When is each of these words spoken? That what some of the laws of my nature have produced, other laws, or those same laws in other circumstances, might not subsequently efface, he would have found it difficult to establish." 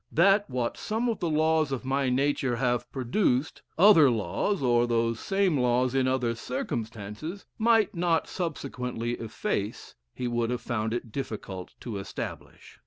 That 0.11 0.49
what 0.49 0.77
some 0.77 1.07
of 1.09 1.19
the 1.19 1.29
laws 1.29 1.71
of 1.71 1.85
my 1.85 2.09
nature 2.09 2.55
have 2.55 2.91
produced, 2.91 3.61
other 3.77 4.09
laws, 4.09 4.63
or 4.63 4.87
those 4.87 5.19
same 5.19 5.59
laws 5.59 5.93
in 5.93 6.07
other 6.07 6.33
circumstances, 6.33 7.45
might 7.59 7.93
not 7.93 8.27
subsequently 8.27 9.11
efface, 9.19 9.93
he 10.15 10.27
would 10.27 10.49
have 10.49 10.61
found 10.61 10.95
it 10.95 11.11
difficult 11.11 11.75
to 11.81 11.99
establish." 11.99 12.79